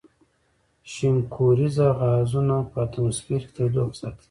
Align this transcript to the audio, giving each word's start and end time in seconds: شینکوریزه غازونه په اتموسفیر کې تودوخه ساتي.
شینکوریزه 0.91 1.87
غازونه 1.99 2.55
په 2.71 2.77
اتموسفیر 2.85 3.41
کې 3.45 3.51
تودوخه 3.55 3.95
ساتي. 3.99 4.19